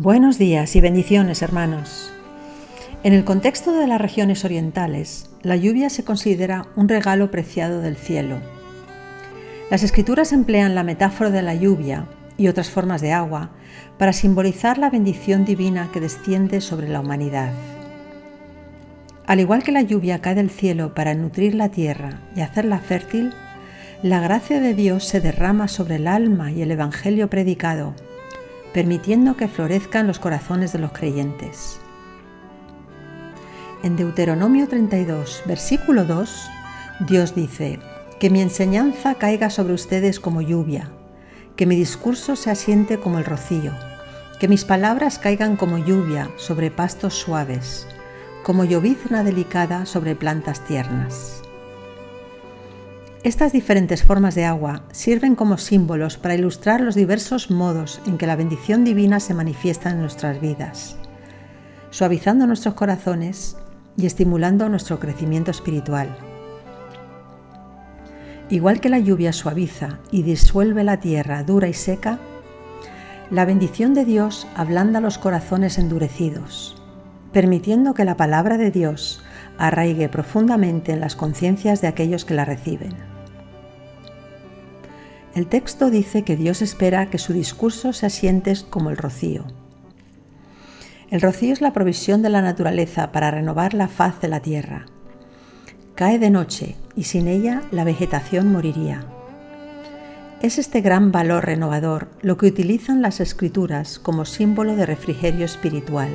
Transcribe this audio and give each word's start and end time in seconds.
Buenos 0.00 0.38
días 0.38 0.76
y 0.76 0.80
bendiciones, 0.80 1.42
hermanos. 1.42 2.12
En 3.02 3.14
el 3.14 3.24
contexto 3.24 3.72
de 3.72 3.88
las 3.88 4.00
regiones 4.00 4.44
orientales, 4.44 5.28
la 5.42 5.56
lluvia 5.56 5.90
se 5.90 6.04
considera 6.04 6.66
un 6.76 6.88
regalo 6.88 7.32
preciado 7.32 7.80
del 7.80 7.96
cielo. 7.96 8.36
Las 9.72 9.82
escrituras 9.82 10.32
emplean 10.32 10.76
la 10.76 10.84
metáfora 10.84 11.30
de 11.30 11.42
la 11.42 11.56
lluvia 11.56 12.06
y 12.36 12.46
otras 12.46 12.70
formas 12.70 13.00
de 13.00 13.10
agua 13.10 13.50
para 13.98 14.12
simbolizar 14.12 14.78
la 14.78 14.88
bendición 14.88 15.44
divina 15.44 15.90
que 15.92 15.98
desciende 15.98 16.60
sobre 16.60 16.88
la 16.88 17.00
humanidad. 17.00 17.52
Al 19.26 19.40
igual 19.40 19.64
que 19.64 19.72
la 19.72 19.82
lluvia 19.82 20.20
cae 20.20 20.36
del 20.36 20.50
cielo 20.50 20.94
para 20.94 21.14
nutrir 21.14 21.56
la 21.56 21.70
tierra 21.70 22.20
y 22.36 22.42
hacerla 22.42 22.78
fértil, 22.78 23.32
la 24.04 24.20
gracia 24.20 24.60
de 24.60 24.74
Dios 24.74 25.02
se 25.02 25.20
derrama 25.20 25.66
sobre 25.66 25.96
el 25.96 26.06
alma 26.06 26.52
y 26.52 26.62
el 26.62 26.70
Evangelio 26.70 27.28
predicado 27.28 27.94
permitiendo 28.72 29.36
que 29.36 29.48
florezcan 29.48 30.06
los 30.06 30.18
corazones 30.18 30.72
de 30.72 30.78
los 30.78 30.92
creyentes. 30.92 31.80
En 33.82 33.96
Deuteronomio 33.96 34.68
32, 34.68 35.42
versículo 35.46 36.04
2, 36.04 36.50
Dios 37.06 37.34
dice, 37.34 37.78
que 38.18 38.30
mi 38.30 38.40
enseñanza 38.40 39.14
caiga 39.14 39.50
sobre 39.50 39.74
ustedes 39.74 40.18
como 40.18 40.42
lluvia, 40.42 40.90
que 41.56 41.66
mi 41.66 41.76
discurso 41.76 42.36
se 42.36 42.50
asiente 42.50 42.98
como 42.98 43.18
el 43.18 43.24
rocío, 43.24 43.72
que 44.40 44.48
mis 44.48 44.64
palabras 44.64 45.18
caigan 45.18 45.56
como 45.56 45.78
lluvia 45.78 46.30
sobre 46.36 46.70
pastos 46.70 47.14
suaves, 47.14 47.86
como 48.42 48.64
llovizna 48.64 49.22
delicada 49.22 49.86
sobre 49.86 50.16
plantas 50.16 50.64
tiernas. 50.64 51.42
Estas 53.24 53.52
diferentes 53.52 54.04
formas 54.04 54.36
de 54.36 54.44
agua 54.44 54.82
sirven 54.92 55.34
como 55.34 55.58
símbolos 55.58 56.16
para 56.16 56.36
ilustrar 56.36 56.80
los 56.80 56.94
diversos 56.94 57.50
modos 57.50 58.00
en 58.06 58.16
que 58.16 58.28
la 58.28 58.36
bendición 58.36 58.84
divina 58.84 59.18
se 59.18 59.34
manifiesta 59.34 59.90
en 59.90 60.00
nuestras 60.00 60.40
vidas, 60.40 60.96
suavizando 61.90 62.46
nuestros 62.46 62.74
corazones 62.74 63.56
y 63.96 64.06
estimulando 64.06 64.68
nuestro 64.68 65.00
crecimiento 65.00 65.50
espiritual. 65.50 66.16
Igual 68.50 68.80
que 68.80 68.88
la 68.88 69.00
lluvia 69.00 69.32
suaviza 69.32 69.98
y 70.12 70.22
disuelve 70.22 70.84
la 70.84 71.00
tierra 71.00 71.42
dura 71.42 71.66
y 71.66 71.74
seca, 71.74 72.20
la 73.30 73.44
bendición 73.44 73.94
de 73.94 74.04
Dios 74.04 74.46
ablanda 74.54 75.00
los 75.00 75.18
corazones 75.18 75.76
endurecidos, 75.76 76.80
permitiendo 77.32 77.94
que 77.94 78.04
la 78.04 78.16
palabra 78.16 78.58
de 78.58 78.70
Dios 78.70 79.22
arraigue 79.58 80.08
profundamente 80.08 80.92
en 80.92 81.00
las 81.00 81.16
conciencias 81.16 81.80
de 81.80 81.88
aquellos 81.88 82.24
que 82.24 82.34
la 82.34 82.44
reciben. 82.44 82.94
El 85.34 85.46
texto 85.46 85.90
dice 85.90 86.22
que 86.22 86.36
Dios 86.36 86.62
espera 86.62 87.10
que 87.10 87.18
su 87.18 87.32
discurso 87.32 87.92
se 87.92 88.06
asiente 88.06 88.54
como 88.70 88.90
el 88.90 88.96
rocío. 88.96 89.44
El 91.10 91.20
rocío 91.20 91.52
es 91.52 91.60
la 91.60 91.72
provisión 91.72 92.22
de 92.22 92.28
la 92.28 92.42
naturaleza 92.42 93.12
para 93.12 93.30
renovar 93.30 93.72
la 93.72 93.88
faz 93.88 94.20
de 94.20 94.28
la 94.28 94.40
tierra. 94.40 94.86
Cae 95.94 96.18
de 96.18 96.30
noche 96.30 96.76
y 96.96 97.04
sin 97.04 97.28
ella 97.28 97.62
la 97.70 97.84
vegetación 97.84 98.52
moriría. 98.52 99.04
Es 100.42 100.58
este 100.58 100.80
gran 100.80 101.10
valor 101.10 101.46
renovador 101.46 102.08
lo 102.22 102.36
que 102.36 102.46
utilizan 102.46 103.02
las 103.02 103.20
escrituras 103.20 103.98
como 103.98 104.24
símbolo 104.24 104.76
de 104.76 104.86
refrigerio 104.86 105.44
espiritual. 105.44 106.10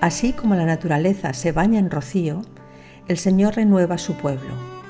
Así 0.00 0.32
como 0.32 0.54
la 0.54 0.66
naturaleza 0.66 1.32
se 1.32 1.52
baña 1.52 1.78
en 1.78 1.90
rocío, 1.90 2.42
el 3.08 3.18
Señor 3.18 3.56
renueva 3.56 3.98
su 3.98 4.14
pueblo 4.14 4.80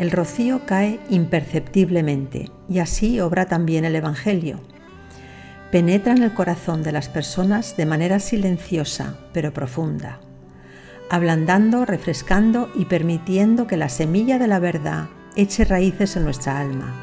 el 0.00 0.10
rocío 0.10 0.62
cae 0.64 0.98
imperceptiblemente 1.10 2.50
y 2.70 2.78
así 2.78 3.20
obra 3.20 3.44
también 3.44 3.84
el 3.84 3.94
Evangelio. 3.94 4.58
Penetra 5.70 6.14
en 6.14 6.22
el 6.22 6.32
corazón 6.32 6.82
de 6.82 6.90
las 6.90 7.10
personas 7.10 7.76
de 7.76 7.84
manera 7.84 8.18
silenciosa 8.18 9.18
pero 9.34 9.52
profunda, 9.52 10.18
ablandando, 11.10 11.84
refrescando 11.84 12.70
y 12.74 12.86
permitiendo 12.86 13.66
que 13.66 13.76
la 13.76 13.90
semilla 13.90 14.38
de 14.38 14.46
la 14.46 14.58
verdad 14.58 15.10
eche 15.36 15.66
raíces 15.66 16.16
en 16.16 16.24
nuestra 16.24 16.58
alma. 16.58 16.94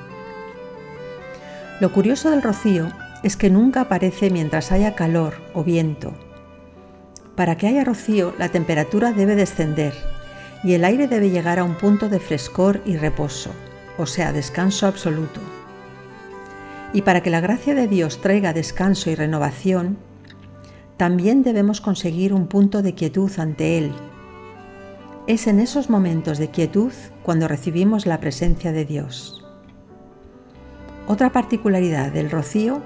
Lo 1.80 1.94
curioso 1.94 2.32
del 2.32 2.42
rocío 2.42 2.92
es 3.22 3.38
que 3.38 3.52
nunca 3.52 3.82
aparece 3.82 4.32
mientras 4.32 4.72
haya 4.72 4.96
calor 4.96 5.36
o 5.54 5.64
viento. 5.64 6.16
Para 7.38 7.56
que 7.56 7.68
haya 7.68 7.84
rocío, 7.84 8.34
la 8.40 8.50
temperatura 8.50 9.14
debe 9.14 9.36
descender 9.36 9.94
y 10.64 10.74
el 10.74 10.84
aire 10.84 11.08
debe 11.08 11.30
llegar 11.30 11.60
a 11.60 11.64
un 11.64 11.76
punto 11.76 12.10
de 12.10 12.20
frescor 12.20 12.82
y 12.84 12.98
reposo, 12.98 13.52
o 14.00 14.08
sea, 14.08 14.34
descanso 14.34 14.88
absoluto. 14.88 15.40
Y 16.94 17.04
para 17.04 17.22
que 17.22 17.30
la 17.30 17.40
gracia 17.40 17.76
de 17.76 17.88
Dios 17.88 18.22
traiga 18.22 18.54
descanso 18.54 19.12
y 19.12 19.16
renovación, 19.16 20.00
también 20.98 21.44
debemos 21.44 21.80
conseguir 21.80 22.34
un 22.34 22.48
punto 22.48 22.82
de 22.82 22.96
quietud 22.96 23.32
ante 23.38 23.78
Él. 23.78 23.92
Es 25.28 25.46
en 25.46 25.60
esos 25.60 25.92
momentos 25.92 26.40
de 26.40 26.50
quietud 26.50 26.92
cuando 27.22 27.48
recibimos 27.48 28.08
la 28.08 28.20
presencia 28.20 28.72
de 28.72 28.84
Dios. 28.84 29.46
Otra 31.06 31.32
particularidad 31.32 32.12
del 32.12 32.32
rocío 32.32 32.82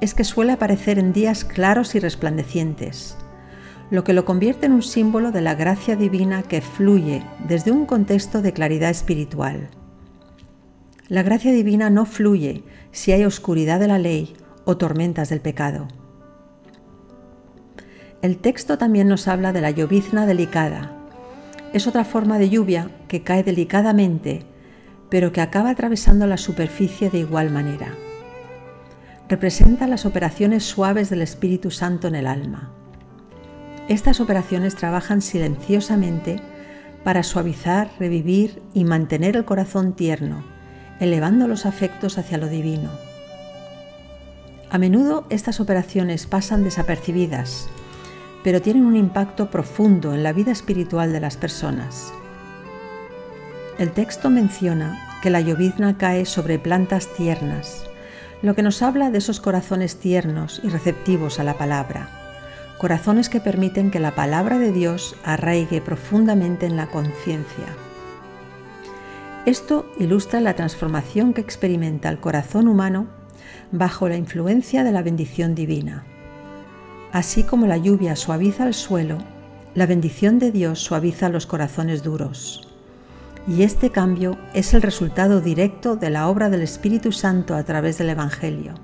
es 0.00 0.14
que 0.14 0.24
suele 0.24 0.52
aparecer 0.52 0.98
en 0.98 1.12
días 1.12 1.44
claros 1.44 1.94
y 1.94 2.00
resplandecientes, 2.00 3.18
lo 3.92 4.04
que 4.04 4.14
lo 4.14 4.24
convierte 4.24 4.64
en 4.64 4.72
un 4.72 4.82
símbolo 4.82 5.32
de 5.32 5.42
la 5.42 5.54
gracia 5.54 5.96
divina 5.96 6.42
que 6.42 6.62
fluye 6.62 7.22
desde 7.46 7.72
un 7.72 7.84
contexto 7.84 8.40
de 8.40 8.54
claridad 8.54 8.88
espiritual. 8.88 9.68
La 11.08 11.22
gracia 11.22 11.52
divina 11.52 11.90
no 11.90 12.06
fluye 12.06 12.64
si 12.90 13.12
hay 13.12 13.26
oscuridad 13.26 13.78
de 13.78 13.88
la 13.88 13.98
ley 13.98 14.32
o 14.64 14.78
tormentas 14.78 15.28
del 15.28 15.42
pecado. 15.42 15.88
El 18.22 18.38
texto 18.38 18.78
también 18.78 19.08
nos 19.08 19.28
habla 19.28 19.52
de 19.52 19.60
la 19.60 19.70
llovizna 19.70 20.24
delicada. 20.24 20.96
Es 21.74 21.86
otra 21.86 22.06
forma 22.06 22.38
de 22.38 22.48
lluvia 22.48 22.88
que 23.08 23.22
cae 23.22 23.42
delicadamente, 23.42 24.46
pero 25.10 25.32
que 25.32 25.42
acaba 25.42 25.68
atravesando 25.68 26.26
la 26.26 26.38
superficie 26.38 27.10
de 27.10 27.18
igual 27.18 27.50
manera. 27.50 27.94
Representa 29.28 29.86
las 29.86 30.06
operaciones 30.06 30.64
suaves 30.64 31.10
del 31.10 31.20
Espíritu 31.20 31.70
Santo 31.70 32.08
en 32.08 32.14
el 32.14 32.26
alma. 32.26 32.72
Estas 33.92 34.20
operaciones 34.20 34.74
trabajan 34.74 35.20
silenciosamente 35.20 36.40
para 37.04 37.22
suavizar, 37.22 37.90
revivir 38.00 38.62
y 38.72 38.84
mantener 38.84 39.36
el 39.36 39.44
corazón 39.44 39.92
tierno, 39.92 40.42
elevando 40.98 41.46
los 41.46 41.66
afectos 41.66 42.16
hacia 42.16 42.38
lo 42.38 42.48
divino. 42.48 42.88
A 44.70 44.78
menudo 44.78 45.26
estas 45.28 45.60
operaciones 45.60 46.24
pasan 46.24 46.64
desapercibidas, 46.64 47.68
pero 48.42 48.62
tienen 48.62 48.86
un 48.86 48.96
impacto 48.96 49.50
profundo 49.50 50.14
en 50.14 50.22
la 50.22 50.32
vida 50.32 50.52
espiritual 50.52 51.12
de 51.12 51.20
las 51.20 51.36
personas. 51.36 52.14
El 53.78 53.90
texto 53.90 54.30
menciona 54.30 55.18
que 55.22 55.28
la 55.28 55.42
llovizna 55.42 55.98
cae 55.98 56.24
sobre 56.24 56.58
plantas 56.58 57.08
tiernas, 57.14 57.84
lo 58.40 58.54
que 58.54 58.62
nos 58.62 58.80
habla 58.80 59.10
de 59.10 59.18
esos 59.18 59.38
corazones 59.38 59.96
tiernos 59.96 60.62
y 60.64 60.70
receptivos 60.70 61.38
a 61.38 61.44
la 61.44 61.58
palabra 61.58 62.21
corazones 62.78 63.28
que 63.28 63.40
permiten 63.40 63.90
que 63.90 64.00
la 64.00 64.14
palabra 64.14 64.58
de 64.58 64.72
Dios 64.72 65.16
arraigue 65.24 65.80
profundamente 65.80 66.66
en 66.66 66.76
la 66.76 66.86
conciencia. 66.88 67.66
Esto 69.46 69.90
ilustra 69.98 70.40
la 70.40 70.54
transformación 70.54 71.32
que 71.32 71.40
experimenta 71.40 72.08
el 72.08 72.20
corazón 72.20 72.68
humano 72.68 73.06
bajo 73.72 74.08
la 74.08 74.16
influencia 74.16 74.84
de 74.84 74.92
la 74.92 75.02
bendición 75.02 75.54
divina. 75.54 76.04
Así 77.12 77.42
como 77.42 77.66
la 77.66 77.76
lluvia 77.76 78.16
suaviza 78.16 78.66
el 78.66 78.74
suelo, 78.74 79.18
la 79.74 79.86
bendición 79.86 80.38
de 80.38 80.52
Dios 80.52 80.80
suaviza 80.80 81.28
los 81.28 81.46
corazones 81.46 82.02
duros. 82.02 82.68
Y 83.48 83.62
este 83.64 83.90
cambio 83.90 84.38
es 84.54 84.74
el 84.74 84.82
resultado 84.82 85.40
directo 85.40 85.96
de 85.96 86.10
la 86.10 86.28
obra 86.28 86.48
del 86.48 86.62
Espíritu 86.62 87.10
Santo 87.10 87.54
a 87.54 87.64
través 87.64 87.98
del 87.98 88.10
Evangelio. 88.10 88.74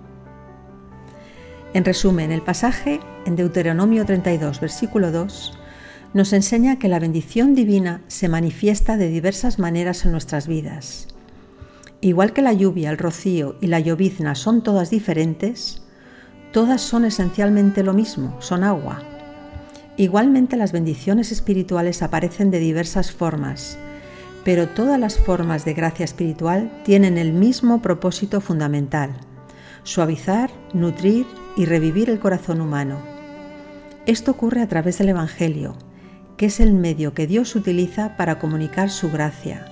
En 1.74 1.84
resumen, 1.84 2.32
el 2.32 2.40
pasaje 2.40 3.00
en 3.26 3.36
Deuteronomio 3.36 4.06
32, 4.06 4.60
versículo 4.60 5.12
2, 5.12 5.58
nos 6.14 6.32
enseña 6.32 6.78
que 6.78 6.88
la 6.88 6.98
bendición 6.98 7.54
divina 7.54 8.02
se 8.08 8.28
manifiesta 8.28 8.96
de 8.96 9.08
diversas 9.08 9.58
maneras 9.58 10.06
en 10.06 10.12
nuestras 10.12 10.48
vidas. 10.48 11.08
Igual 12.00 12.32
que 12.32 12.40
la 12.40 12.54
lluvia, 12.54 12.90
el 12.90 12.96
rocío 12.96 13.56
y 13.60 13.66
la 13.66 13.80
llovizna 13.80 14.34
son 14.34 14.62
todas 14.62 14.88
diferentes, 14.88 15.82
todas 16.52 16.80
son 16.80 17.04
esencialmente 17.04 17.82
lo 17.82 17.92
mismo, 17.92 18.40
son 18.40 18.64
agua. 18.64 19.02
Igualmente 19.98 20.56
las 20.56 20.72
bendiciones 20.72 21.32
espirituales 21.32 22.02
aparecen 22.02 22.50
de 22.50 22.60
diversas 22.60 23.12
formas, 23.12 23.76
pero 24.42 24.68
todas 24.68 24.98
las 24.98 25.18
formas 25.18 25.66
de 25.66 25.74
gracia 25.74 26.04
espiritual 26.04 26.70
tienen 26.84 27.18
el 27.18 27.34
mismo 27.34 27.82
propósito 27.82 28.40
fundamental, 28.40 29.10
suavizar, 29.88 30.50
nutrir 30.74 31.26
y 31.56 31.64
revivir 31.64 32.10
el 32.10 32.20
corazón 32.20 32.60
humano. 32.60 32.98
Esto 34.04 34.32
ocurre 34.32 34.60
a 34.60 34.68
través 34.68 34.98
del 34.98 35.08
Evangelio, 35.08 35.76
que 36.36 36.46
es 36.46 36.60
el 36.60 36.74
medio 36.74 37.14
que 37.14 37.26
Dios 37.26 37.56
utiliza 37.56 38.14
para 38.18 38.38
comunicar 38.38 38.90
su 38.90 39.10
gracia. 39.10 39.64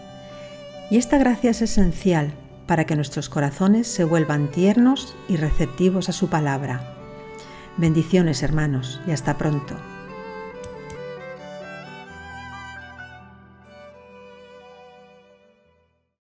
Y 0.90 0.96
esta 0.96 1.18
gracia 1.18 1.50
es 1.50 1.60
esencial 1.60 2.32
para 2.66 2.86
que 2.86 2.96
nuestros 2.96 3.28
corazones 3.28 3.88
se 3.88 4.04
vuelvan 4.04 4.50
tiernos 4.50 5.14
y 5.28 5.36
receptivos 5.36 6.08
a 6.08 6.12
su 6.12 6.28
palabra. 6.28 6.94
Bendiciones 7.76 8.42
hermanos 8.42 9.02
y 9.06 9.10
hasta 9.10 9.36
pronto. 9.36 9.76